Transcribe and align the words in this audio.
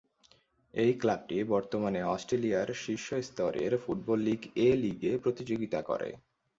এই 0.73 0.91
ক্লাবটি 0.93 1.37
বর্তমানে 1.45 1.99
অস্ট্রেলিয়ার 2.05 2.69
শীর্ষ 2.75 3.07
স্তরের 3.21 3.71
ফুটবল 3.77 4.19
লীগ 4.19 4.41
এ-লীগে 4.59 5.11
প্রতিযোগিতা 5.17 5.79
করে। 5.81 6.09